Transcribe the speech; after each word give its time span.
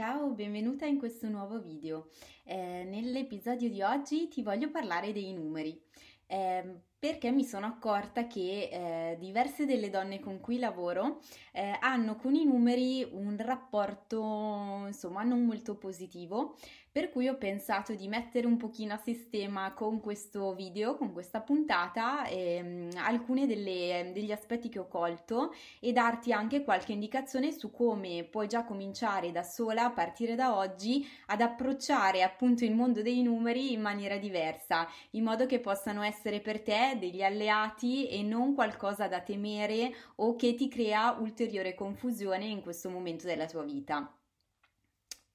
Ciao, 0.00 0.30
benvenuta 0.30 0.86
in 0.86 0.96
questo 0.96 1.28
nuovo 1.28 1.60
video. 1.60 2.08
Eh, 2.44 2.84
nell'episodio 2.88 3.68
di 3.68 3.82
oggi 3.82 4.28
ti 4.28 4.40
voglio 4.40 4.70
parlare 4.70 5.12
dei 5.12 5.30
numeri. 5.34 5.78
Eh, 6.26 6.80
perché 6.98 7.30
mi 7.30 7.44
sono 7.44 7.66
accorta 7.66 8.26
che 8.26 8.70
eh, 8.70 9.16
diverse 9.18 9.66
delle 9.66 9.90
donne 9.90 10.18
con 10.20 10.38
cui 10.40 10.58
lavoro 10.58 11.20
eh, 11.52 11.76
hanno 11.80 12.16
con 12.16 12.34
i 12.34 12.44
numeri 12.44 13.06
un 13.10 13.36
rapporto 13.38 14.84
insomma 14.86 15.22
non 15.22 15.44
molto 15.44 15.76
positivo 15.76 16.56
per 16.92 17.10
cui 17.10 17.28
ho 17.28 17.36
pensato 17.36 17.94
di 17.94 18.08
mettere 18.08 18.46
un 18.46 18.56
pochino 18.56 18.94
a 18.94 19.00
sistema 19.02 19.72
con 19.74 20.00
questo 20.00 20.54
video, 20.54 20.96
con 20.96 21.12
questa 21.12 21.40
puntata, 21.40 22.26
ehm, 22.26 22.90
alcuni 22.96 23.46
degli 23.46 24.32
aspetti 24.32 24.68
che 24.68 24.80
ho 24.80 24.88
colto 24.88 25.54
e 25.78 25.92
darti 25.92 26.32
anche 26.32 26.64
qualche 26.64 26.92
indicazione 26.92 27.52
su 27.52 27.70
come 27.70 28.24
puoi 28.24 28.48
già 28.48 28.64
cominciare 28.64 29.30
da 29.30 29.42
sola 29.42 29.84
a 29.84 29.90
partire 29.90 30.34
da 30.34 30.56
oggi 30.56 31.06
ad 31.26 31.40
approcciare 31.40 32.22
appunto 32.22 32.64
il 32.64 32.74
mondo 32.74 33.02
dei 33.02 33.22
numeri 33.22 33.72
in 33.72 33.80
maniera 33.80 34.16
diversa, 34.16 34.88
in 35.10 35.22
modo 35.22 35.46
che 35.46 35.60
possano 35.60 36.02
essere 36.02 36.40
per 36.40 36.60
te 36.60 36.96
degli 36.98 37.22
alleati 37.22 38.08
e 38.08 38.22
non 38.22 38.54
qualcosa 38.54 39.06
da 39.06 39.20
temere 39.20 39.92
o 40.16 40.34
che 40.34 40.54
ti 40.54 40.68
crea 40.68 41.16
ulteriore 41.20 41.74
confusione 41.74 42.46
in 42.46 42.62
questo 42.62 42.90
momento 42.90 43.26
della 43.26 43.46
tua 43.46 43.62
vita. 43.62 44.19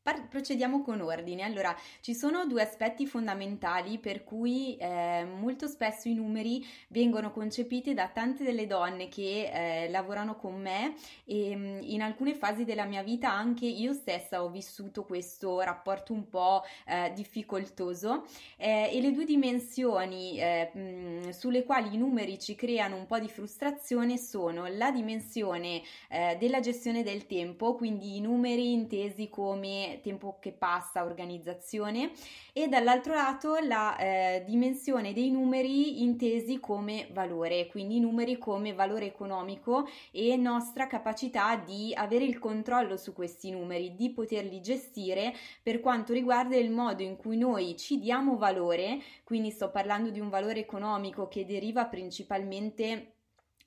Par- 0.06 0.28
procediamo 0.28 0.84
con 0.84 1.02
ordine. 1.02 1.42
Allora, 1.42 1.76
ci 2.00 2.14
sono 2.14 2.46
due 2.46 2.62
aspetti 2.62 3.08
fondamentali 3.08 3.98
per 3.98 4.24
cui 4.24 4.78
eh, 4.78 5.26
molto 5.26 5.66
spesso 5.66 6.08
i 6.08 6.14
numeri 6.14 6.64
vengono 6.90 7.32
concepiti 7.32 7.96
da 7.96 8.08
tante 8.10 8.44
delle 8.44 8.68
donne 8.68 9.08
che 9.08 9.50
eh, 9.52 9.90
lavorano 9.90 10.36
con 10.36 10.62
me 10.62 10.94
e 11.26 11.56
mm, 11.56 11.80
in 11.82 12.04
alcune 12.04 12.36
fasi 12.36 12.66
della 12.66 12.86
mia 12.86 13.02
vita 13.02 13.32
anche 13.32 13.66
io 13.66 13.94
stessa 13.94 14.44
ho 14.44 14.50
vissuto 14.52 15.06
questo 15.06 15.60
rapporto 15.62 16.14
un 16.14 16.30
po' 16.30 16.62
eh, 16.86 17.12
difficoltoso 17.16 18.28
eh, 18.58 18.92
e 18.94 19.02
le 19.02 19.12
due 19.12 19.26
dimensioni 19.26 20.38
eh, 20.38 20.70
mh, 20.72 21.30
sulle 21.32 21.64
quali 21.64 21.96
i 21.96 21.98
numeri 21.98 22.38
ci 22.38 22.54
creano 22.54 22.96
un 22.96 23.08
po' 23.08 23.18
di 23.18 23.28
frustrazione 23.28 24.20
sono 24.20 24.68
la 24.68 24.92
dimensione 24.92 25.82
eh, 26.10 26.38
della 26.40 26.60
gestione 26.60 27.02
del 27.02 27.26
tempo, 27.26 27.74
quindi 27.74 28.18
i 28.18 28.22
numeri 28.22 28.72
intesi 28.72 29.30
come 29.30 29.94
tempo 30.02 30.38
che 30.40 30.52
passa, 30.52 31.04
organizzazione 31.04 32.12
e 32.54 32.68
dall'altro 32.68 33.14
lato 33.14 33.58
la 33.58 33.98
eh, 33.98 34.44
dimensione 34.46 35.14
dei 35.14 35.32
numeri 35.32 36.04
intesi 36.04 36.60
come 36.60 37.08
valore, 37.12 37.68
quindi 37.68 38.00
numeri 38.00 38.38
come 38.38 38.74
valore 38.74 39.06
economico 39.06 39.88
e 40.12 40.36
nostra 40.38 40.88
capacità 40.88 41.56
di 41.56 41.94
avere 41.96 42.26
il 42.26 42.40
controllo 42.40 42.98
su 42.98 43.14
questi 43.14 43.52
numeri, 43.52 43.96
di 43.96 44.12
poterli 44.12 44.62
gestire 44.62 45.34
per 45.62 45.80
quanto 45.80 46.14
riguarda 46.14 46.56
il 46.56 46.72
modo 46.72 47.04
in 47.04 47.16
cui 47.16 47.38
noi 47.38 47.76
ci 47.78 48.00
diamo 48.00 48.38
valore, 48.38 49.02
quindi 49.24 49.52
sto 49.52 49.70
parlando 49.72 50.10
di 50.10 50.20
un 50.20 50.30
valore 50.30 50.60
economico 50.60 51.28
che 51.28 51.46
deriva 51.46 51.86
principalmente 51.86 53.15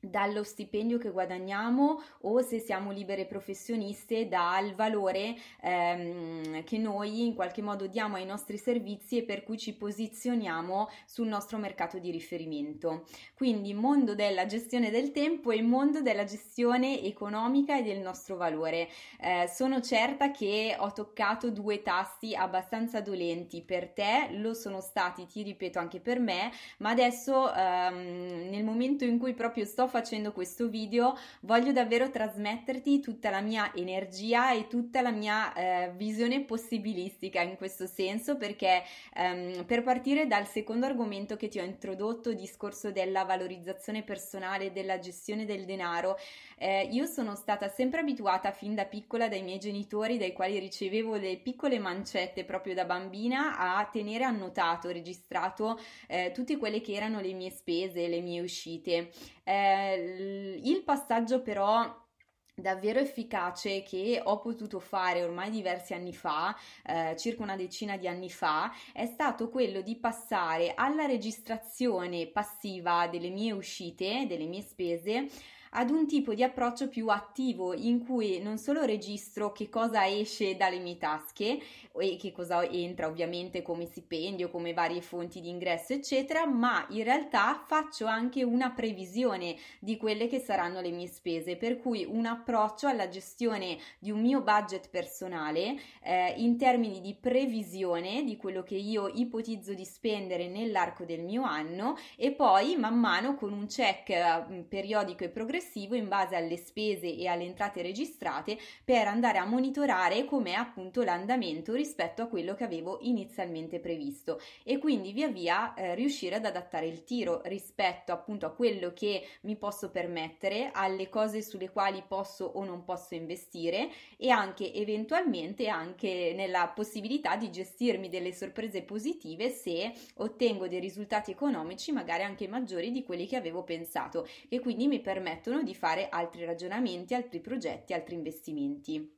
dallo 0.00 0.44
stipendio 0.44 0.98
che 0.98 1.10
guadagniamo 1.10 2.00
o 2.20 2.40
se 2.40 2.60
siamo 2.60 2.92
libere 2.92 3.26
professioniste 3.26 4.28
dal 4.28 4.74
valore 4.74 5.34
ehm, 5.60 6.62
che 6.62 6.78
noi 6.78 7.26
in 7.26 7.34
qualche 7.34 7.62
modo 7.62 7.86
diamo 7.86 8.16
ai 8.16 8.24
nostri 8.24 8.58
servizi 8.58 9.18
e 9.18 9.22
per 9.24 9.42
cui 9.42 9.58
ci 9.58 9.74
posizioniamo 9.74 10.88
sul 11.04 11.26
nostro 11.26 11.58
mercato 11.58 11.98
di 11.98 12.10
riferimento. 12.10 13.06
Quindi 13.34 13.74
mondo 13.74 14.14
della 14.14 14.46
gestione 14.46 14.90
del 14.90 15.10
tempo 15.10 15.50
e 15.50 15.62
mondo 15.62 16.00
della 16.00 16.24
gestione 16.24 17.02
economica 17.02 17.76
e 17.76 17.82
del 17.82 17.98
nostro 17.98 18.36
valore. 18.36 18.88
Eh, 19.20 19.48
sono 19.48 19.80
certa 19.80 20.30
che 20.30 20.76
ho 20.78 20.92
toccato 20.92 21.50
due 21.50 21.82
tasti 21.82 22.36
abbastanza 22.36 23.00
dolenti 23.00 23.62
per 23.62 23.88
te, 23.88 24.28
lo 24.32 24.54
sono 24.54 24.80
stati, 24.80 25.26
ti 25.26 25.42
ripeto, 25.42 25.78
anche 25.78 26.00
per 26.00 26.20
me, 26.20 26.52
ma 26.78 26.90
adesso 26.90 27.52
ehm, 27.52 28.48
nel 28.48 28.64
momento 28.64 29.04
in 29.04 29.18
cui 29.18 29.34
proprio 29.34 29.64
sto 29.64 29.87
facendo 29.88 30.32
questo 30.32 30.68
video 30.68 31.16
voglio 31.40 31.72
davvero 31.72 32.10
trasmetterti 32.10 33.00
tutta 33.00 33.30
la 33.30 33.40
mia 33.40 33.72
energia 33.74 34.52
e 34.52 34.66
tutta 34.68 35.00
la 35.00 35.10
mia 35.10 35.52
eh, 35.52 35.92
visione 35.96 36.44
possibilistica 36.44 37.40
in 37.40 37.56
questo 37.56 37.86
senso 37.86 38.36
perché 38.36 38.82
ehm, 39.14 39.64
per 39.64 39.82
partire 39.82 40.26
dal 40.26 40.46
secondo 40.46 40.86
argomento 40.86 41.36
che 41.36 41.48
ti 41.48 41.58
ho 41.58 41.64
introdotto, 41.64 42.32
discorso 42.32 42.92
della 42.92 43.24
valorizzazione 43.24 44.02
personale, 44.02 44.72
della 44.72 44.98
gestione 44.98 45.44
del 45.44 45.64
denaro, 45.64 46.16
eh, 46.58 46.88
io 46.90 47.06
sono 47.06 47.34
stata 47.34 47.68
sempre 47.68 48.00
abituata 48.00 48.50
fin 48.50 48.74
da 48.74 48.84
piccola 48.84 49.28
dai 49.28 49.42
miei 49.42 49.58
genitori, 49.58 50.18
dai 50.18 50.32
quali 50.32 50.58
ricevevo 50.58 51.16
le 51.16 51.38
piccole 51.38 51.78
mancette 51.78 52.44
proprio 52.44 52.74
da 52.74 52.84
bambina, 52.84 53.58
a 53.58 53.88
tenere 53.90 54.24
annotato, 54.24 54.90
registrato 54.90 55.78
eh, 56.06 56.32
tutte 56.34 56.56
quelle 56.56 56.80
che 56.80 56.92
erano 56.92 57.20
le 57.20 57.32
mie 57.32 57.50
spese, 57.50 58.08
le 58.08 58.20
mie 58.20 58.40
uscite. 58.40 59.10
Eh, 59.48 60.60
il 60.62 60.82
passaggio 60.84 61.40
però 61.40 62.06
davvero 62.54 62.98
efficace 62.98 63.82
che 63.82 64.20
ho 64.22 64.40
potuto 64.40 64.78
fare 64.78 65.22
ormai 65.22 65.48
diversi 65.48 65.94
anni 65.94 66.12
fa, 66.12 66.54
eh, 66.84 67.16
circa 67.16 67.44
una 67.44 67.56
decina 67.56 67.96
di 67.96 68.06
anni 68.06 68.28
fa, 68.28 68.70
è 68.92 69.06
stato 69.06 69.48
quello 69.48 69.80
di 69.80 69.96
passare 69.96 70.74
alla 70.74 71.06
registrazione 71.06 72.26
passiva 72.26 73.06
delle 73.08 73.30
mie 73.30 73.52
uscite, 73.52 74.26
delle 74.26 74.44
mie 74.44 74.60
spese, 74.60 75.28
ad 75.72 75.90
un 75.90 76.06
tipo 76.06 76.34
di 76.34 76.42
approccio 76.42 76.88
più 76.88 77.08
attivo 77.08 77.74
in 77.74 78.04
cui 78.04 78.40
non 78.40 78.58
solo 78.58 78.84
registro 78.84 79.52
che 79.52 79.68
cosa 79.68 80.06
esce 80.08 80.56
dalle 80.56 80.78
mie 80.78 80.96
tasche 80.96 81.58
e 81.98 82.16
che 82.16 82.32
cosa 82.32 82.64
entra 82.64 83.06
ovviamente 83.06 83.62
come 83.62 83.84
stipendio, 83.84 84.50
come 84.50 84.72
varie 84.72 85.00
fonti 85.00 85.40
di 85.40 85.48
ingresso 85.48 85.92
eccetera, 85.92 86.46
ma 86.46 86.86
in 86.90 87.04
realtà 87.04 87.62
faccio 87.66 88.06
anche 88.06 88.42
una 88.42 88.70
previsione 88.70 89.56
di 89.80 89.96
quelle 89.96 90.28
che 90.28 90.38
saranno 90.38 90.80
le 90.80 90.90
mie 90.90 91.08
spese, 91.08 91.56
per 91.56 91.78
cui 91.78 92.06
un 92.08 92.26
approccio 92.26 92.86
alla 92.86 93.08
gestione 93.08 93.78
di 93.98 94.10
un 94.10 94.20
mio 94.20 94.40
budget 94.40 94.88
personale 94.88 95.76
eh, 96.02 96.34
in 96.36 96.56
termini 96.56 97.00
di 97.00 97.14
previsione 97.14 98.24
di 98.24 98.36
quello 98.36 98.62
che 98.62 98.76
io 98.76 99.08
ipotizzo 99.08 99.74
di 99.74 99.84
spendere 99.84 100.48
nell'arco 100.48 101.04
del 101.04 101.20
mio 101.20 101.42
anno 101.42 101.96
e 102.16 102.32
poi 102.32 102.76
man 102.76 102.98
mano 102.98 103.34
con 103.34 103.52
un 103.52 103.66
check 103.66 104.08
eh, 104.10 104.64
periodico 104.68 105.24
e 105.24 105.28
progressivo 105.28 105.56
progressivo 105.58 105.96
in 105.96 106.06
base 106.06 106.36
alle 106.36 106.56
spese 106.56 107.12
e 107.12 107.26
alle 107.26 107.44
entrate 107.44 107.82
registrate 107.82 108.56
per 108.84 109.08
andare 109.08 109.38
a 109.38 109.44
monitorare 109.44 110.24
com'è 110.24 110.52
appunto 110.52 111.02
l'andamento 111.02 111.74
rispetto 111.74 112.22
a 112.22 112.26
quello 112.26 112.54
che 112.54 112.62
avevo 112.62 112.98
inizialmente 113.02 113.80
previsto. 113.80 114.40
E 114.62 114.78
quindi 114.78 115.12
via 115.12 115.26
via 115.28 115.74
eh, 115.74 115.96
riuscire 115.96 116.36
ad 116.36 116.44
adattare 116.44 116.86
il 116.86 117.02
tiro 117.02 117.40
rispetto 117.46 118.12
appunto 118.12 118.46
a 118.46 118.50
quello 118.50 118.92
che 118.92 119.26
mi 119.42 119.56
posso 119.56 119.90
permettere, 119.90 120.70
alle 120.72 121.08
cose 121.08 121.42
sulle 121.42 121.70
quali 121.70 122.04
posso 122.06 122.44
o 122.44 122.64
non 122.64 122.84
posso 122.84 123.14
investire 123.14 123.90
e 124.16 124.30
anche 124.30 124.72
eventualmente 124.72 125.66
anche 125.66 126.32
nella 126.36 126.68
possibilità 126.68 127.34
di 127.34 127.50
gestirmi 127.50 128.08
delle 128.08 128.32
sorprese 128.32 128.82
positive 128.82 129.50
se 129.50 129.92
ottengo 130.16 130.68
dei 130.68 130.78
risultati 130.78 131.32
economici 131.32 131.90
magari 131.90 132.22
anche 132.22 132.46
maggiori 132.46 132.92
di 132.92 133.02
quelli 133.02 133.26
che 133.26 133.36
avevo 133.36 133.64
pensato 133.64 134.28
e 134.48 134.60
quindi 134.60 134.86
mi 134.86 135.00
permettono 135.00 135.47
permettono 135.48 135.62
di 135.62 135.74
fare 135.74 136.08
altri 136.08 136.44
ragionamenti, 136.44 137.14
altri 137.14 137.40
progetti, 137.40 137.94
altri 137.94 138.14
investimenti. 138.14 139.16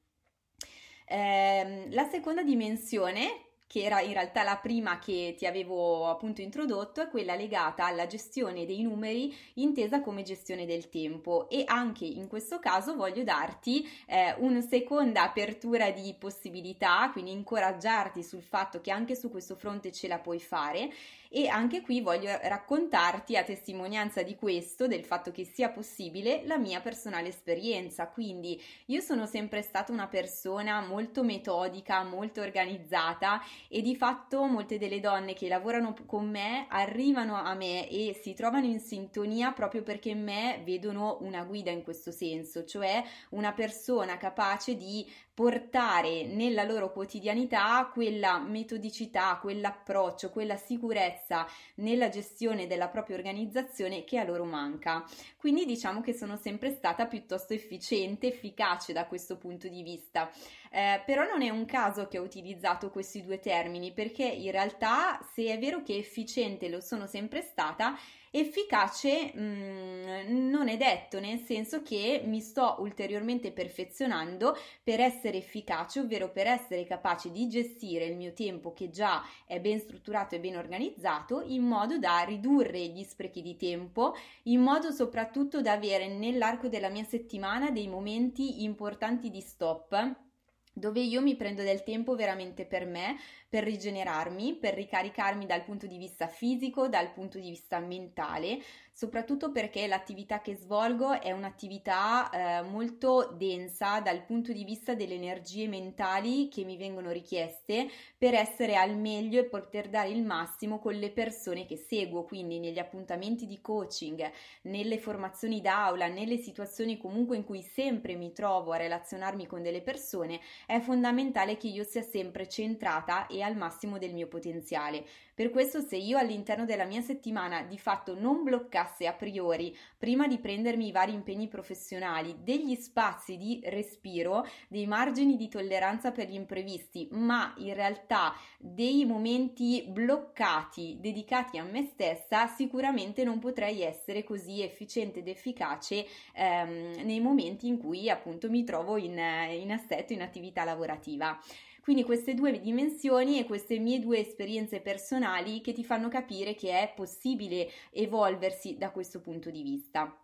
Eh, 1.07 1.89
la 1.91 2.09
seconda 2.09 2.43
dimensione 2.43 3.47
che 3.71 3.85
era 3.85 4.01
in 4.01 4.15
realtà 4.15 4.43
la 4.43 4.57
prima 4.57 4.99
che 4.99 5.37
ti 5.39 5.47
avevo 5.47 6.09
appunto 6.09 6.41
introdotto, 6.41 7.03
è 7.03 7.09
quella 7.09 7.37
legata 7.37 7.87
alla 7.87 8.09
gestione 8.09 8.67
dei 8.67 8.83
numeri 8.83 9.33
intesa 9.55 10.01
come 10.01 10.25
gestione 10.25 10.67
del 10.67 10.89
tempo 10.89 11.49
e 11.49 11.63
anche 11.67 12.05
in 12.05 12.27
questo 12.27 12.59
caso 12.59 12.97
voglio 12.97 13.23
darti 13.23 13.89
eh, 14.07 14.35
una 14.39 14.61
seconda 14.61 15.23
apertura 15.23 15.93
di 15.93 16.13
possibilità, 16.19 17.11
quindi 17.13 17.31
incoraggiarti 17.31 18.25
sul 18.25 18.43
fatto 18.43 18.81
che 18.81 18.91
anche 18.91 19.15
su 19.15 19.31
questo 19.31 19.55
fronte 19.55 19.93
ce 19.93 20.09
la 20.09 20.19
puoi 20.19 20.41
fare 20.41 20.91
e 21.33 21.47
anche 21.47 21.81
qui 21.81 22.01
voglio 22.01 22.37
raccontarti 22.43 23.37
a 23.37 23.45
testimonianza 23.45 24.23
di 24.23 24.35
questo, 24.35 24.89
del 24.89 25.05
fatto 25.05 25.31
che 25.31 25.45
sia 25.45 25.71
possibile, 25.71 26.43
la 26.45 26.59
mia 26.59 26.81
personale 26.81 27.29
esperienza. 27.29 28.09
Quindi 28.09 28.61
io 28.87 29.01
sono 29.01 29.27
sempre 29.27 29.63
stata 29.63 29.93
una 29.93 30.09
persona 30.09 30.81
molto 30.81 31.23
metodica, 31.23 32.03
molto 32.03 32.41
organizzata 32.41 33.41
e 33.69 33.81
di 33.81 33.95
fatto 33.95 34.45
molte 34.47 34.77
delle 34.77 34.99
donne 34.99 35.35
che 35.35 35.47
lavorano 35.47 35.95
con 36.05 36.29
me 36.29 36.67
arrivano 36.69 37.37
a 37.37 37.55
me 37.55 37.89
e 37.89 38.19
si 38.21 38.35
trovano 38.35 38.67
in 38.67 38.81
sintonia 38.81 39.53
proprio 39.53 39.85
perché 39.85 40.11
in 40.11 40.25
me 40.25 40.61
vedono 40.65 41.19
una 41.21 41.45
guida 41.45 41.71
in 41.71 41.85
questo 41.85 42.11
senso, 42.11 42.65
cioè 42.65 43.05
una 43.31 43.53
persona 43.53 44.17
capace 44.17 44.77
di 44.77 45.09
portare 45.41 46.27
nella 46.27 46.65
loro 46.65 46.93
quotidianità 46.93 47.89
quella 47.91 48.39
metodicità, 48.39 49.39
quell'approccio, 49.41 50.29
quella 50.29 50.57
sicurezza 50.57 51.47
nella 51.77 52.11
gestione 52.11 52.67
della 52.67 52.89
propria 52.89 53.17
organizzazione 53.17 54.05
che 54.05 54.19
a 54.19 54.25
loro 54.25 54.45
manca. 54.45 55.03
Quindi 55.39 55.65
diciamo 55.65 56.03
che 56.03 56.13
sono 56.13 56.37
sempre 56.37 56.75
stata 56.75 57.07
piuttosto 57.07 57.55
efficiente, 57.55 58.27
efficace 58.27 58.93
da 58.93 59.07
questo 59.07 59.39
punto 59.39 59.67
di 59.67 59.83
vista. 59.83 60.31
Eh, 60.71 61.03
però 61.07 61.25
non 61.25 61.41
è 61.41 61.49
un 61.49 61.65
caso 61.65 62.07
che 62.07 62.19
ho 62.19 62.23
utilizzato 62.23 62.91
questi 62.91 63.23
due 63.23 63.41
termini 63.41 63.93
perché 63.93 64.25
in 64.25 64.51
realtà 64.51 65.27
se 65.33 65.47
è 65.47 65.59
vero 65.59 65.83
che 65.83 65.97
efficiente 65.97 66.69
lo 66.69 66.83
sono 66.83 67.07
sempre 67.07 67.41
stata, 67.41 67.97
Efficace 68.33 69.33
mh, 69.35 69.41
mm, 69.43 70.49
non 70.51 70.69
è 70.69 70.77
detto, 70.77 71.19
nel 71.19 71.41
senso 71.41 71.83
che 71.83 72.23
mi 72.25 72.41
sto 72.41 72.77
ulteriormente 72.79 73.51
perfezionando 73.51 74.57
per 74.85 75.01
essere 75.01 75.39
efficace, 75.39 75.99
ovvero 75.99 76.31
per 76.31 76.47
essere 76.47 76.85
capace 76.85 77.33
di 77.33 77.49
gestire 77.49 78.05
il 78.05 78.17
mio 78.17 78.33
tempo 78.33 78.73
che 78.73 78.89
già 78.89 79.21
è 79.45 79.59
ben 79.59 79.81
strutturato 79.81 80.37
e 80.37 80.41
ben 80.41 80.57
organizzato, 80.57 81.43
in 81.43 81.65
modo 81.65 81.99
da 81.99 82.21
ridurre 82.21 82.87
gli 82.87 83.03
sprechi 83.03 83.43
di 83.43 83.57
tempo, 83.57 84.15
in 84.45 84.61
modo 84.61 84.93
soprattutto 84.93 85.61
da 85.61 85.73
avere 85.73 86.07
nell'arco 86.07 86.69
della 86.69 86.89
mia 86.89 87.05
settimana 87.05 87.73
dei 87.73 87.89
momenti 87.89 88.63
importanti 88.63 89.29
di 89.31 89.41
stop 89.41 90.29
dove 90.73 91.01
io 91.01 91.21
mi 91.21 91.37
prendo 91.37 91.63
del 91.63 91.83
tempo 91.83 92.15
veramente 92.15 92.65
per 92.65 92.87
me, 92.87 93.17
per 93.49 93.65
rigenerarmi, 93.65 94.55
per 94.55 94.75
ricaricarmi 94.75 95.47
dal 95.47 95.65
punto 95.65 95.87
di 95.87 95.99
vista 95.99 96.29
fisico, 96.29 96.89
dal 96.89 97.13
punto 97.13 97.39
di 97.39 97.51
vista 97.51 97.79
mentale, 97.79 98.59
soprattutto 99.01 99.51
perché 99.51 99.87
l'attività 99.87 100.43
che 100.43 100.57
svolgo 100.57 101.19
è 101.23 101.33
un'attività 101.33 102.29
eh, 102.29 102.63
molto 102.69 103.35
densa 103.35 103.99
dal 104.01 104.27
punto 104.27 104.53
di 104.53 104.63
vista 104.63 104.93
delle 104.93 105.15
energie 105.15 105.69
mentali 105.69 106.49
che 106.49 106.65
mi 106.65 106.77
vengono 106.77 107.11
richieste 107.11 107.89
per 108.19 108.35
essere 108.35 108.77
al 108.77 108.99
meglio 108.99 109.41
e 109.41 109.47
poter 109.47 109.89
dare 109.89 110.11
il 110.11 110.23
massimo 110.23 110.79
con 110.79 110.93
le 110.93 111.11
persone 111.13 111.65
che 111.65 111.79
seguo, 111.79 112.25
quindi 112.25 112.59
negli 112.59 112.79
appuntamenti 112.79 113.47
di 113.47 113.63
coaching, 113.63 114.31
nelle 114.65 114.99
formazioni 114.99 115.63
d'aula, 115.63 116.07
nelle 116.09 116.37
situazioni 116.37 116.99
comunque 116.99 117.39
in 117.39 117.45
cui 117.45 117.63
sempre 117.63 118.17
mi 118.17 118.35
trovo 118.35 118.73
a 118.73 118.77
relazionarmi 118.77 119.47
con 119.47 119.63
delle 119.63 119.81
persone, 119.81 120.41
è 120.67 120.79
fondamentale 120.81 121.57
che 121.57 121.69
io 121.69 121.85
sia 121.85 122.03
sempre 122.03 122.51
centrata 122.51 123.29
e 123.29 123.41
al 123.41 123.57
massimo 123.57 123.97
del 123.97 124.13
mio 124.13 124.29
potenziale. 124.29 125.07
Per 125.41 125.49
questo 125.49 125.81
se 125.81 125.97
io 125.97 126.19
all'interno 126.19 126.67
della 126.67 126.85
mia 126.85 127.01
settimana 127.01 127.63
di 127.63 127.79
fatto 127.79 128.15
non 128.15 128.43
bloccassi 128.43 129.07
a 129.07 129.15
priori, 129.15 129.75
prima 129.97 130.29
di 130.29 130.37
prendermi 130.37 130.89
i 130.89 130.93
vari 130.93 131.15
impegni 131.15 131.49
professionali, 131.49 132.41
degli 132.43 132.75
spazi 132.75 133.39
di 133.39 133.59
respiro, 133.65 134.47
dei 134.69 134.87
margini 134.87 135.37
di 135.37 135.49
tolleranza 135.49 136.13
per 136.13 136.29
gli 136.29 136.35
imprevisti, 136.35 137.09
ma 137.13 137.55
in 137.57 137.73
realtà 137.73 138.35
dei 138.59 139.07
momenti 139.07 139.83
bloccati 139.89 140.99
dedicati 141.01 141.57
a 141.57 141.65
me 141.65 141.87
stessa, 141.87 142.47
sicuramente 142.47 143.25
non 143.25 143.39
potrei 143.39 143.81
essere 143.81 144.23
così 144.25 144.61
efficiente 144.61 145.21
ed 145.21 145.29
efficace 145.29 146.05
ehm, 146.35 147.01
nei 147.03 147.21
momenti 147.21 147.67
in 147.67 147.79
cui 147.79 148.11
appunto 148.11 148.51
mi 148.51 148.63
trovo 148.63 148.99
in, 148.99 149.19
in 149.59 149.73
assetto, 149.73 150.13
in 150.13 150.21
attività 150.21 150.65
lavorativa. 150.65 151.41
Quindi 151.81 152.05
queste 152.05 152.35
due 152.35 152.61
dimensioni 152.61 153.39
e 153.39 153.47
queste 153.47 153.79
mie 153.79 154.01
due 154.01 154.19
esperienze 154.19 154.81
personali 154.81 155.61
che 155.61 155.73
ti 155.73 155.85
fanno 155.85 156.09
capire 156.09 156.55
che 156.55 156.71
è 156.71 156.93
possibile 156.95 157.71
evolversi 157.91 158.77
da 158.77 158.91
questo 158.91 159.21
punto 159.21 159.51
di 159.51 159.63
vista. 159.63 160.15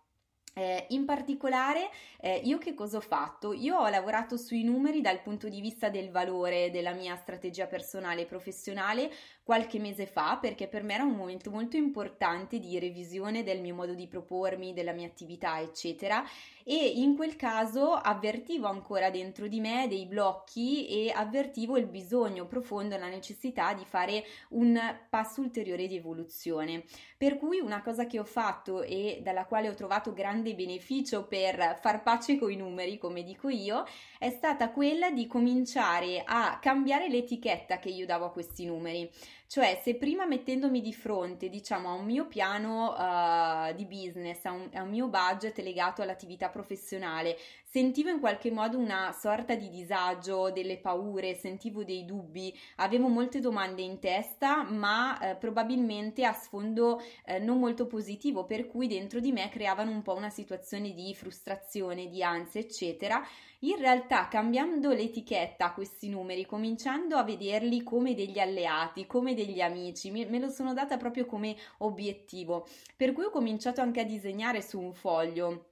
Eh, 0.57 0.87
in 0.89 1.05
particolare, 1.05 1.91
eh, 2.19 2.41
io 2.43 2.57
che 2.57 2.73
cosa 2.73 2.97
ho 2.97 3.01
fatto? 3.01 3.53
Io 3.53 3.77
ho 3.77 3.87
lavorato 3.89 4.37
sui 4.37 4.63
numeri 4.63 5.01
dal 5.01 5.21
punto 5.21 5.49
di 5.49 5.61
vista 5.61 5.89
del 5.89 6.09
valore 6.09 6.71
della 6.71 6.93
mia 6.93 7.15
strategia 7.15 7.67
personale 7.67 8.21
e 8.21 8.25
professionale 8.25 9.11
qualche 9.43 9.77
mese 9.77 10.07
fa, 10.07 10.39
perché 10.41 10.67
per 10.67 10.81
me 10.81 10.95
era 10.95 11.03
un 11.03 11.13
momento 11.13 11.51
molto 11.51 11.77
importante 11.77 12.57
di 12.57 12.79
revisione 12.79 13.43
del 13.43 13.61
mio 13.61 13.75
modo 13.75 13.93
di 13.93 14.07
propormi, 14.07 14.73
della 14.73 14.93
mia 14.93 15.05
attività, 15.05 15.59
eccetera 15.59 16.23
e 16.69 16.75
in 16.95 17.15
quel 17.15 17.37
caso 17.37 17.93
avvertivo 17.93 18.67
ancora 18.67 19.09
dentro 19.09 19.47
di 19.47 19.61
me 19.61 19.87
dei 19.87 20.05
blocchi 20.05 20.85
e 20.87 21.13
avvertivo 21.15 21.77
il 21.77 21.85
bisogno 21.85 22.45
profondo, 22.45 22.97
la 22.97 23.07
necessità 23.07 23.73
di 23.73 23.85
fare 23.85 24.25
un 24.49 24.77
passo 25.09 25.39
ulteriore 25.39 25.87
di 25.87 25.95
evoluzione. 25.95 26.83
Per 27.15 27.37
cui 27.37 27.61
una 27.61 27.81
cosa 27.81 28.05
che 28.05 28.19
ho 28.19 28.25
fatto 28.25 28.81
e 28.81 29.21
dalla 29.23 29.45
quale 29.45 29.69
ho 29.69 29.75
trovato 29.75 30.11
grande 30.11 30.55
beneficio 30.55 31.25
per 31.25 31.79
far 31.79 32.03
pace 32.03 32.37
con 32.37 32.51
i 32.51 32.57
numeri, 32.57 32.97
come 32.97 33.23
dico 33.23 33.47
io, 33.47 33.85
è 34.19 34.29
stata 34.29 34.69
quella 34.71 35.09
di 35.09 35.25
cominciare 35.25 36.21
a 36.25 36.59
cambiare 36.61 37.07
l'etichetta 37.07 37.79
che 37.79 37.89
io 37.89 38.05
davo 38.05 38.25
a 38.25 38.31
questi 38.31 38.65
numeri. 38.65 39.09
Cioè, 39.47 39.79
se 39.81 39.95
prima 39.95 40.25
mettendomi 40.25 40.81
di 40.81 40.93
fronte, 40.93 41.47
diciamo, 41.47 41.89
a 41.89 41.93
un 41.93 42.03
mio 42.03 42.27
piano 42.27 42.91
uh, 42.91 43.73
di 43.73 43.85
business, 43.85 44.43
a 44.43 44.51
un, 44.51 44.69
a 44.73 44.81
un 44.81 44.89
mio 44.89 45.07
budget 45.07 45.57
legato 45.59 46.01
all'attività 46.01 46.49
professionale, 46.49 47.37
sentivo 47.69 48.09
in 48.09 48.21
qualche 48.21 48.49
modo 48.49 48.77
una 48.77 49.11
sorta 49.11 49.53
di 49.53 49.69
disagio, 49.69 50.51
delle 50.51 50.77
paure, 50.77 51.35
sentivo 51.35 51.83
dei 51.83 52.05
dubbi, 52.05 52.57
avevo 52.77 53.09
molte 53.09 53.41
domande 53.41 53.81
in 53.81 53.99
testa, 53.99 54.63
ma 54.63 55.19
eh, 55.19 55.35
probabilmente 55.35 56.23
a 56.23 56.31
sfondo 56.31 57.01
eh, 57.25 57.39
non 57.39 57.59
molto 57.59 57.85
positivo, 57.85 58.45
per 58.45 58.67
cui 58.67 58.87
dentro 58.87 59.19
di 59.19 59.33
me 59.33 59.49
creavano 59.49 59.91
un 59.91 60.01
po' 60.01 60.15
una 60.15 60.29
situazione 60.29 60.93
di 60.93 61.13
frustrazione, 61.13 62.07
di 62.07 62.23
ansia, 62.23 62.61
eccetera. 62.61 63.21
In 63.61 63.75
realtà 63.77 64.29
cambiando 64.29 64.91
l'etichetta 64.93 65.65
a 65.65 65.73
questi 65.73 66.07
numeri, 66.07 66.45
cominciando 66.45 67.17
a 67.17 67.23
vederli 67.23 67.83
come 67.83 68.13
degli 68.15 68.39
alleati, 68.39 69.05
come 69.05 69.33
degli 69.33 69.59
amici, 69.59 70.09
me, 70.09 70.39
lo 70.39 70.49
sono 70.49 70.73
data 70.73 70.95
proprio 70.95 71.25
come 71.25 71.55
obiettivo, 71.79 72.65
per 72.95 73.11
cui 73.11 73.25
ho 73.25 73.29
cominciato 73.29 73.81
anche 73.81 74.01
a 74.01 74.05
disegnare 74.05 74.61
su 74.61 74.79
un 74.79 74.93
foglio 74.93 75.65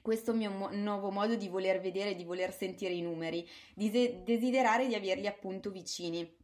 questo 0.00 0.32
mio 0.34 0.50
mo- 0.50 0.70
nuovo 0.72 1.10
modo 1.10 1.34
di 1.36 1.48
voler 1.48 1.80
vedere, 1.80 2.14
di 2.14 2.24
voler 2.24 2.52
sentire 2.52 2.92
i 2.92 3.02
numeri, 3.02 3.46
di 3.74 3.90
de- 3.90 4.22
desiderare 4.24 4.86
di 4.86 4.94
averli 4.94 5.26
appunto 5.26 5.70
vicini. 5.70 6.37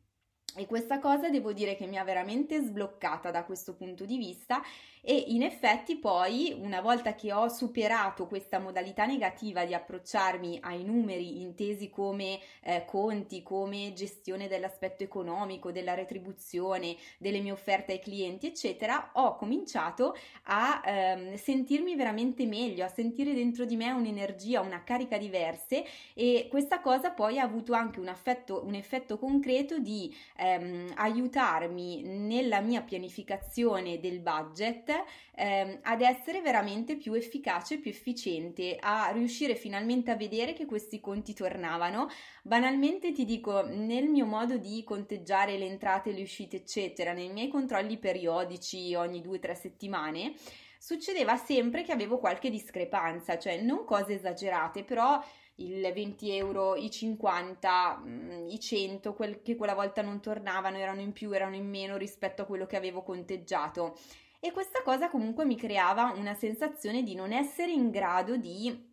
E 0.57 0.67
questa 0.67 1.01
cosa 1.01 1.29
devo 1.31 1.53
dire 1.53 1.75
che 1.75 1.87
mi 1.87 1.99
ha 1.99 2.05
veramente 2.05 2.61
sbloccata 2.61 3.33
da 3.33 3.45
questo 3.45 3.75
punto 3.75 4.05
di 4.05 4.17
vista 4.17 4.63
e 5.07 5.25
in 5.29 5.43
effetti 5.43 5.97
poi 5.97 6.57
una 6.59 6.81
volta 6.81 7.15
che 7.15 7.31
ho 7.31 7.49
superato 7.49 8.27
questa 8.27 8.59
modalità 8.59 9.05
negativa 9.05 9.67
di 9.67 9.75
approcciarmi 9.75 10.61
ai 10.63 10.83
numeri 10.83 11.43
intesi 11.43 11.91
come 11.91 12.39
eh, 12.63 12.87
conti, 12.87 13.43
come 13.43 13.93
gestione 13.93 14.49
dell'aspetto 14.49 15.03
economico, 15.03 15.73
della 15.73 15.93
retribuzione, 15.93 16.97
delle 17.19 17.41
mie 17.41 17.53
offerte 17.53 17.93
ai 17.93 17.99
clienti, 17.99 18.47
eccetera, 18.47 19.11
ho 19.13 19.37
cominciato 19.37 20.17
a 20.45 20.81
ehm, 20.83 21.35
sentirmi 21.35 21.97
veramente 21.97 22.47
meglio, 22.47 22.87
a 22.87 22.89
sentire 22.89 23.35
dentro 23.35 23.67
di 23.67 23.77
me 23.77 23.91
un'energia, 23.91 24.63
una 24.63 24.85
carica 24.85 25.19
diverse 25.19 25.85
e 26.15 26.47
questa 26.49 26.81
cosa 26.81 27.11
poi 27.11 27.39
ha 27.39 27.45
avuto 27.45 27.75
anche 27.75 28.01
un, 28.01 28.09
affetto, 28.09 28.65
un 28.65 28.75
effetto 28.75 29.19
concreto 29.19 29.79
di 29.79 30.15
ehm, 30.45 30.93
aiutarmi 30.97 32.03
nella 32.03 32.61
mia 32.61 32.83
pianificazione 32.83 33.99
del 34.01 34.21
budget 34.21 34.93
ehm, 35.35 35.79
ad 35.83 36.01
essere 36.03 36.41
veramente 36.41 36.97
più 36.97 37.15
efficace, 37.15 37.79
più 37.79 37.91
efficiente, 37.91 38.77
a 38.79 39.11
riuscire 39.13 39.55
finalmente 39.55 40.11
a 40.11 40.17
vedere 40.17 40.53
che 40.53 40.67
questi 40.67 41.01
conti 41.01 41.35
tornavano. 41.35 42.09
Banalmente 42.43 43.13
ti 43.13 43.25
dico, 43.25 43.65
nel 43.67 44.09
mio 44.09 44.27
modo 44.27 44.57
di 44.59 44.83
conteggiare 44.85 45.57
le 45.57 45.67
entrate, 45.67 46.13
le 46.13 46.23
uscite, 46.23 46.57
eccetera, 46.57 47.13
nei 47.13 47.31
miei 47.31 47.49
controlli 47.49 47.97
periodici 47.99 48.95
ogni 48.95 49.21
due 49.21 49.37
o 49.37 49.41
tre 49.41 49.55
settimane, 49.55 50.35
succedeva 50.79 51.37
sempre 51.37 51.83
che 51.83 51.93
avevo 51.93 52.19
qualche 52.19 52.51
discrepanza, 52.51 53.39
cioè 53.39 53.63
non 53.63 53.87
cose 53.87 54.15
esagerate, 54.15 54.85
però 54.85 55.19
il 55.57 55.81
20 55.93 56.31
euro, 56.31 56.75
i 56.75 56.91
50, 56.91 58.03
mm, 58.05 58.49
i 58.49 58.59
100, 58.59 59.15
quel 59.15 59.43
che 59.43 59.55
quella 59.57 59.75
volta 59.75 60.03
non 60.03 60.21
tornavano, 60.21 60.79
erano 60.79 61.01
in 61.01 61.13
più, 61.13 61.33
erano 61.33 61.55
in 61.55 61.69
meno 61.69 61.97
rispetto 61.97 62.43
a 62.43 62.47
quello 62.47 62.67
che 62.67 62.77
avevo 62.77 63.03
conteggiato. 63.03 63.97
E 64.41 64.53
questa 64.53 64.83
cosa 64.83 65.09
comunque 65.09 65.45
mi 65.45 65.57
creava 65.57 66.13
una 66.17 66.35
sensazione 66.35 67.03
di 67.03 67.15
non 67.15 67.33
essere 67.33 67.73
in 67.73 67.91
grado 67.91 68.37
di 68.37 68.93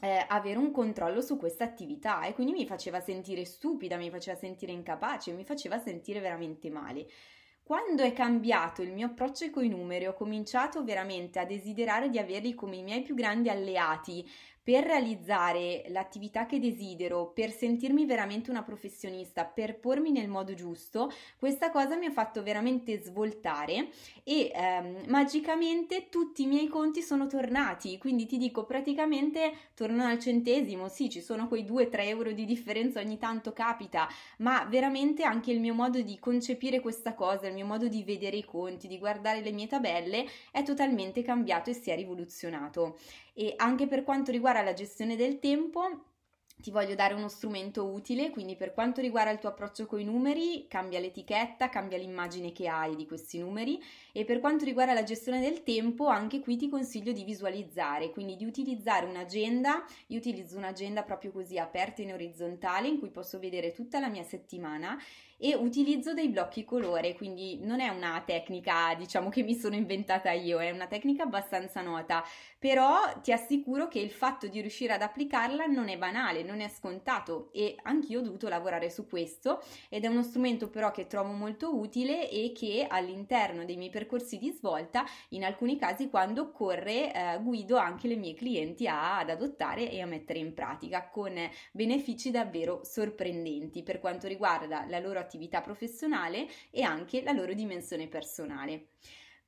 eh, 0.00 0.24
avere 0.28 0.58
un 0.58 0.70
controllo 0.70 1.20
su 1.20 1.36
questa 1.36 1.64
attività 1.64 2.22
e 2.24 2.34
quindi 2.34 2.52
mi 2.52 2.66
faceva 2.66 3.00
sentire 3.00 3.44
stupida, 3.44 3.96
mi 3.96 4.10
faceva 4.10 4.38
sentire 4.38 4.72
incapace, 4.72 5.32
mi 5.32 5.44
faceva 5.44 5.78
sentire 5.78 6.20
veramente 6.20 6.70
male. 6.70 7.06
Quando 7.62 8.04
è 8.04 8.12
cambiato 8.12 8.80
il 8.82 8.92
mio 8.92 9.08
approccio 9.08 9.50
con 9.50 9.64
i 9.64 9.68
numeri, 9.68 10.06
ho 10.06 10.14
cominciato 10.14 10.84
veramente 10.84 11.40
a 11.40 11.44
desiderare 11.44 12.08
di 12.08 12.18
averli 12.18 12.54
come 12.54 12.76
i 12.76 12.82
miei 12.84 13.02
più 13.02 13.16
grandi 13.16 13.48
alleati 13.48 14.24
per 14.66 14.82
realizzare 14.82 15.84
l'attività 15.90 16.44
che 16.44 16.58
desidero, 16.58 17.30
per 17.32 17.52
sentirmi 17.52 18.04
veramente 18.04 18.50
una 18.50 18.64
professionista, 18.64 19.44
per 19.44 19.78
pormi 19.78 20.10
nel 20.10 20.26
modo 20.26 20.54
giusto, 20.54 21.08
questa 21.38 21.70
cosa 21.70 21.94
mi 21.94 22.06
ha 22.06 22.10
fatto 22.10 22.42
veramente 22.42 22.98
svoltare 22.98 23.90
e 24.24 24.50
ehm, 24.52 25.04
magicamente 25.06 26.08
tutti 26.08 26.42
i 26.42 26.46
miei 26.46 26.66
conti 26.66 27.00
sono 27.00 27.28
tornati. 27.28 27.96
Quindi 27.98 28.26
ti 28.26 28.38
dico, 28.38 28.64
praticamente 28.64 29.52
tornano 29.74 30.10
al 30.10 30.18
centesimo. 30.18 30.88
Sì, 30.88 31.10
ci 31.10 31.20
sono 31.20 31.46
quei 31.46 31.62
2-3 31.62 32.08
euro 32.08 32.32
di 32.32 32.44
differenza 32.44 32.98
ogni 32.98 33.18
tanto 33.18 33.52
capita, 33.52 34.08
ma 34.38 34.64
veramente 34.64 35.22
anche 35.22 35.52
il 35.52 35.60
mio 35.60 35.74
modo 35.74 36.00
di 36.00 36.18
concepire 36.18 36.80
questa 36.80 37.14
cosa, 37.14 37.46
il 37.46 37.54
mio 37.54 37.66
modo 37.66 37.86
di 37.86 38.02
vedere 38.02 38.38
i 38.38 38.44
conti, 38.44 38.88
di 38.88 38.98
guardare 38.98 39.42
le 39.42 39.52
mie 39.52 39.68
tabelle 39.68 40.26
è 40.50 40.64
totalmente 40.64 41.22
cambiato 41.22 41.70
e 41.70 41.74
si 41.74 41.92
è 41.92 41.94
rivoluzionato. 41.94 42.96
E 43.38 43.52
anche 43.56 43.86
per 43.86 44.02
quanto 44.02 44.30
riguarda 44.30 44.62
la 44.62 44.72
gestione 44.72 45.14
del 45.14 45.38
tempo, 45.40 46.04
ti 46.58 46.70
voglio 46.70 46.94
dare 46.94 47.12
uno 47.12 47.28
strumento 47.28 47.84
utile, 47.84 48.30
quindi 48.30 48.56
per 48.56 48.72
quanto 48.72 49.02
riguarda 49.02 49.30
il 49.30 49.38
tuo 49.38 49.50
approccio 49.50 49.84
con 49.84 50.00
i 50.00 50.04
numeri, 50.04 50.66
cambia 50.68 51.00
l'etichetta, 51.00 51.68
cambia 51.68 51.98
l'immagine 51.98 52.52
che 52.52 52.66
hai 52.66 52.96
di 52.96 53.06
questi 53.06 53.38
numeri 53.38 53.78
e 54.10 54.24
per 54.24 54.40
quanto 54.40 54.64
riguarda 54.64 54.94
la 54.94 55.02
gestione 55.02 55.40
del 55.40 55.62
tempo, 55.62 56.06
anche 56.06 56.40
qui 56.40 56.56
ti 56.56 56.70
consiglio 56.70 57.12
di 57.12 57.24
visualizzare, 57.24 58.10
quindi 58.10 58.36
di 58.36 58.46
utilizzare 58.46 59.04
un'agenda. 59.04 59.84
Io 60.06 60.16
utilizzo 60.16 60.56
un'agenda 60.56 61.02
proprio 61.02 61.30
così 61.30 61.58
aperta 61.58 62.00
in 62.00 62.14
orizzontale 62.14 62.88
in 62.88 62.98
cui 62.98 63.10
posso 63.10 63.38
vedere 63.38 63.72
tutta 63.72 64.00
la 64.00 64.08
mia 64.08 64.24
settimana 64.24 64.98
e 65.38 65.54
utilizzo 65.54 66.14
dei 66.14 66.28
blocchi 66.28 66.64
colore, 66.64 67.14
quindi 67.14 67.58
non 67.62 67.80
è 67.80 67.88
una 67.88 68.22
tecnica, 68.24 68.94
diciamo, 68.96 69.28
che 69.28 69.42
mi 69.42 69.54
sono 69.54 69.74
inventata 69.74 70.30
io, 70.32 70.58
è 70.58 70.70
una 70.70 70.86
tecnica 70.86 71.24
abbastanza 71.24 71.82
nota, 71.82 72.24
però 72.58 73.20
ti 73.22 73.32
assicuro 73.32 73.86
che 73.88 73.98
il 73.98 74.10
fatto 74.10 74.46
di 74.48 74.60
riuscire 74.60 74.94
ad 74.94 75.02
applicarla 75.02 75.66
non 75.66 75.88
è 75.88 75.98
banale, 75.98 76.42
non 76.42 76.60
è 76.60 76.68
scontato 76.68 77.50
e 77.52 77.76
anch'io 77.82 78.20
ho 78.20 78.22
dovuto 78.22 78.48
lavorare 78.48 78.90
su 78.90 79.06
questo 79.06 79.62
ed 79.88 80.04
è 80.04 80.08
uno 80.08 80.22
strumento 80.22 80.68
però 80.68 80.90
che 80.90 81.06
trovo 81.06 81.32
molto 81.32 81.76
utile 81.76 82.30
e 82.30 82.52
che 82.54 82.86
all'interno 82.88 83.64
dei 83.64 83.76
miei 83.76 83.90
percorsi 83.90 84.38
di 84.38 84.50
svolta, 84.50 85.04
in 85.30 85.44
alcuni 85.44 85.76
casi 85.76 86.08
quando 86.08 86.42
occorre, 86.42 87.12
eh, 87.12 87.38
guido 87.42 87.76
anche 87.76 88.08
le 88.08 88.16
mie 88.16 88.34
clienti 88.34 88.86
a, 88.86 89.18
ad 89.18 89.30
adottare 89.30 89.90
e 89.90 90.00
a 90.00 90.06
mettere 90.06 90.38
in 90.38 90.54
pratica 90.54 91.08
con 91.08 91.34
benefici 91.72 92.30
davvero 92.30 92.80
sorprendenti. 92.84 93.82
Per 93.82 94.00
quanto 94.00 94.26
riguarda 94.26 94.86
la 94.88 94.98
loro 94.98 95.18
attività 95.18 95.25
professionale 95.62 96.48
e 96.70 96.82
anche 96.82 97.22
la 97.22 97.32
loro 97.32 97.52
dimensione 97.54 98.08
personale. 98.08 98.88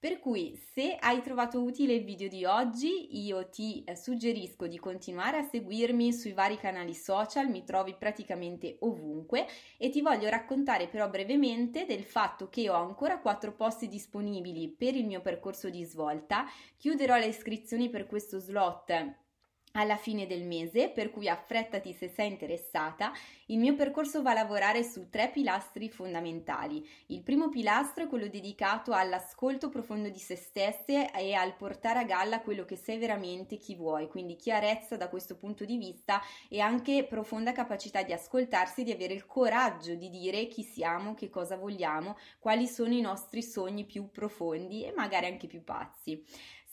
Per 0.01 0.21
cui 0.21 0.55
se 0.55 0.95
hai 0.95 1.21
trovato 1.23 1.61
utile 1.61 1.93
il 1.93 2.05
video 2.05 2.29
di 2.29 2.45
oggi, 2.45 3.19
io 3.27 3.49
ti 3.49 3.83
eh, 3.83 3.97
suggerisco 3.97 4.69
di 4.69 4.79
continuare 4.79 5.39
a 5.39 5.43
seguirmi 5.43 6.13
sui 6.13 6.33
vari 6.35 6.57
canali 6.57 6.95
social, 6.95 7.49
mi 7.49 7.65
trovi 7.65 7.97
praticamente 7.99 8.77
ovunque 8.83 9.49
e 9.77 9.91
ti 9.91 10.01
voglio 10.01 10.29
raccontare 10.29 10.87
però 10.87 11.09
brevemente 11.09 11.85
del 11.85 12.05
fatto 12.05 12.49
che 12.49 12.71
ho 12.71 12.75
ancora 12.75 13.19
4 13.19 13.55
posti 13.55 13.89
disponibili 13.89 14.69
per 14.69 14.95
il 14.95 15.05
mio 15.05 15.21
percorso 15.21 15.69
di 15.69 15.83
svolta, 15.83 16.45
chiuderò 16.77 17.17
le 17.17 17.27
iscrizioni 17.27 17.91
per 17.91 18.07
questo 18.07 18.39
slot 18.39 19.27
alla 19.73 19.97
fine 19.97 20.27
del 20.27 20.45
mese, 20.45 20.89
per 20.89 21.11
cui 21.11 21.29
affrettati 21.29 21.93
se 21.93 22.09
sei 22.09 22.29
interessata. 22.29 23.13
Il 23.47 23.59
mio 23.59 23.75
percorso 23.75 24.23
va 24.23 24.31
a 24.31 24.35
lavorare 24.35 24.83
su 24.83 25.09
tre 25.09 25.31
pilastri 25.31 25.89
fondamentali. 25.89 26.87
Il 27.07 27.23
primo 27.23 27.49
pilastro 27.49 28.05
è 28.05 28.07
quello 28.09 28.29
dedicato 28.29 28.93
all'ascolto 28.93 29.69
profondo 29.69 30.09
di 30.09 30.19
se 30.19 30.37
stesse 30.37 31.11
e 31.13 31.33
al 31.35 31.57
portare 31.57 32.01
a 32.01 32.05
galla 32.05 32.41
quello 32.41 32.65
che 32.65 32.77
sei 32.77 32.99
veramente 32.99 33.57
chi 33.57 33.75
vuoi, 33.75 34.09
quindi 34.09 34.37
chiarezza 34.37 34.97
da 34.97 35.09
questo 35.09 35.37
punto 35.37 35.65
di 35.65 35.77
vista 35.77 36.21
e 36.49 36.61
anche 36.61 37.07
profonda 37.09 37.53
capacità 37.53 38.03
di 38.03 38.13
ascoltarsi 38.13 38.85
di 38.85 38.93
avere 38.93 39.15
il 39.15 39.27
coraggio 39.27 39.95
di 39.95 40.11
dire 40.11 40.47
chi 40.47 40.63
siamo, 40.63 41.15
che 41.15 41.31
cosa 41.31 41.57
vogliamo, 41.57 42.17
quali 42.39 42.67
sono 42.67 42.93
i 42.93 43.01
nostri 43.01 43.43
sogni 43.43 43.85
più 43.85 44.11
profondi 44.11 44.85
e 44.85 44.93
magari 44.95 45.27
anche 45.27 45.47
più 45.47 45.65
pazzi. 45.65 46.25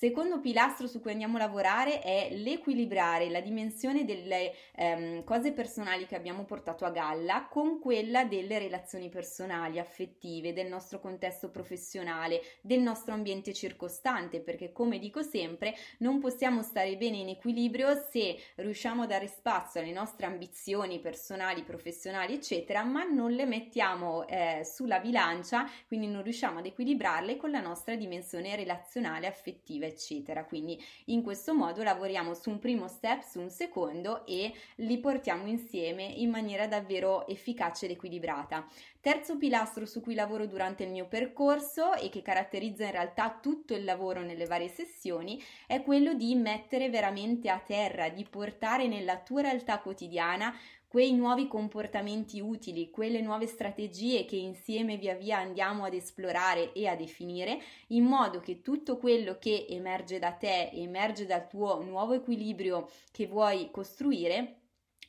Secondo 0.05 0.39
pilastro 0.39 0.85
su 0.85 1.01
cui 1.01 1.13
andiamo 1.13 1.37
a 1.37 1.39
lavorare 1.39 1.99
è 1.99 2.27
l'equilibrare 2.29 3.27
la 3.31 3.41
dimensione 3.41 4.05
delle 4.05 4.53
ehm, 4.75 5.23
cose 5.23 5.51
personali 5.51 6.05
che 6.05 6.15
abbiamo 6.15 6.45
portato 6.45 6.85
a 6.85 6.91
galla 6.91 7.47
con 7.49 7.79
quella 7.79 8.23
delle 8.23 8.59
relazioni 8.59 9.09
personali, 9.09 9.79
affettive, 9.79 10.53
del 10.53 10.67
nostro 10.67 10.99
contesto 10.99 11.49
professionale, 11.49 12.39
del 12.61 12.81
nostro 12.81 13.15
ambiente 13.15 13.51
circostante, 13.51 14.41
perché 14.41 14.71
come 14.71 14.99
dico 14.99 15.23
sempre, 15.23 15.73
non 15.97 16.19
possiamo 16.19 16.61
stare 16.61 16.97
bene 16.97 17.17
in 17.17 17.29
equilibrio 17.29 17.99
se 18.11 18.37
riusciamo 18.57 19.01
a 19.01 19.07
dare 19.07 19.25
spazio 19.25 19.79
alle 19.79 19.91
nostre 19.91 20.27
ambizioni 20.27 20.99
personali, 20.99 21.63
professionali, 21.63 22.35
eccetera, 22.35 22.83
ma 22.83 23.05
non 23.05 23.31
le 23.31 23.47
mettiamo 23.47 24.27
eh, 24.27 24.61
sulla 24.63 24.99
bilancia, 24.99 25.67
quindi 25.87 26.05
non 26.05 26.21
riusciamo 26.21 26.59
ad 26.59 26.67
equilibrarle 26.67 27.37
con 27.37 27.49
la 27.49 27.59
nostra 27.59 27.95
dimensione 27.95 28.55
relazionale, 28.55 29.25
affettiva 29.25 29.77
eccetera. 29.85 29.93
Quindi 30.45 30.81
in 31.05 31.21
questo 31.21 31.53
modo 31.53 31.83
lavoriamo 31.83 32.33
su 32.33 32.49
un 32.49 32.59
primo 32.59 32.87
step, 32.87 33.21
su 33.21 33.39
un 33.39 33.49
secondo 33.49 34.25
e 34.25 34.53
li 34.75 34.97
portiamo 34.99 35.47
insieme 35.47 36.03
in 36.03 36.29
maniera 36.29 36.67
davvero 36.67 37.27
efficace 37.27 37.85
ed 37.85 37.91
equilibrata. 37.91 38.67
Terzo 38.99 39.37
pilastro 39.37 39.85
su 39.85 40.01
cui 40.01 40.15
lavoro 40.15 40.47
durante 40.47 40.83
il 40.83 40.89
mio 40.89 41.07
percorso 41.07 41.93
e 41.93 42.09
che 42.09 42.23
caratterizza 42.23 42.85
in 42.85 42.91
realtà 42.91 43.37
tutto 43.39 43.75
il 43.75 43.83
lavoro 43.83 44.21
nelle 44.21 44.47
varie 44.47 44.67
sessioni 44.67 45.39
è 45.67 45.83
quello 45.83 46.15
di 46.15 46.33
mettere 46.33 46.89
veramente 46.89 47.49
a 47.49 47.59
terra, 47.59 48.09
di 48.09 48.25
portare 48.27 48.87
nella 48.87 49.19
tua 49.19 49.41
realtà 49.41 49.79
quotidiana 49.79 50.55
quei 50.95 51.11
nuovi 51.11 51.49
comportamenti 51.49 52.39
utili, 52.39 52.89
quelle 52.89 53.19
nuove 53.19 53.47
strategie 53.47 54.23
che 54.23 54.37
insieme 54.37 54.95
via 54.95 55.13
via 55.13 55.39
andiamo 55.39 55.83
ad 55.83 55.93
esplorare 55.93 56.71
e 56.71 56.87
a 56.87 56.95
definire, 56.95 57.59
in 57.87 58.05
modo 58.05 58.39
che 58.39 58.61
tutto 58.61 58.95
quello 58.95 59.37
che 59.37 59.65
emerge 59.67 60.19
da 60.19 60.31
te, 60.31 60.69
emerge 60.71 61.25
dal 61.25 61.49
tuo 61.49 61.83
nuovo 61.83 62.13
equilibrio 62.13 62.89
che 63.11 63.27
vuoi 63.27 63.71
costruire, 63.71 64.61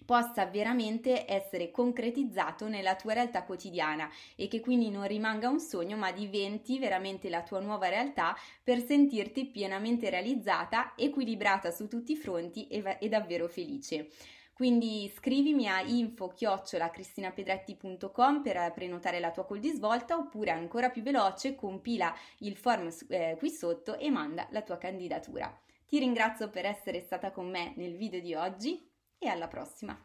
possa 0.05 0.45
veramente 0.47 1.25
essere 1.31 1.71
concretizzato 1.71 2.67
nella 2.67 2.97
tua 2.97 3.13
realtà 3.13 3.45
quotidiana 3.45 4.11
e 4.35 4.49
che 4.49 4.59
quindi 4.59 4.91
non 4.91 5.07
rimanga 5.07 5.49
un 5.49 5.61
sogno 5.61 5.97
ma 5.97 6.11
diventi 6.11 6.81
veramente 6.81 7.29
la 7.29 7.45
tua 7.45 7.61
nuova 7.61 7.89
realtà 7.89 8.37
per 8.61 8.85
sentirti 8.85 9.47
pienamente 9.47 10.11
realizzata, 10.11 10.95
equilibrata 10.97 11.71
su 11.71 11.87
tutti 11.87 12.11
i 12.11 12.17
fronti 12.17 12.67
e, 12.67 12.97
e 12.99 13.09
davvero 13.09 13.47
felice. 13.47 14.09
Quindi 14.57 15.13
scrivimi 15.15 15.69
a 15.69 15.83
info-cristinapedretti.com 15.83 18.41
per 18.41 18.73
prenotare 18.73 19.21
la 19.21 19.31
tua 19.31 19.45
call 19.45 19.59
di 19.59 19.69
svolta 19.69 20.17
oppure 20.17 20.51
ancora 20.51 20.89
più 20.89 21.03
veloce 21.03 21.55
compila 21.55 22.17
il 22.39 22.57
form 22.57 22.89
eh, 23.09 23.37
qui 23.37 23.51
sotto 23.51 23.99
e 23.99 24.09
manda 24.09 24.49
la 24.53 24.63
tua 24.63 24.79
candidatura. 24.79 25.55
Ti 25.85 25.99
ringrazio 25.99 26.49
per 26.49 26.65
essere 26.65 27.01
stata 27.01 27.33
con 27.33 27.51
me 27.51 27.75
nel 27.77 27.99
video 27.99 28.19
di 28.19 28.33
oggi 28.33 28.91
e 29.19 29.29
alla 29.29 29.47
prossima! 29.47 30.03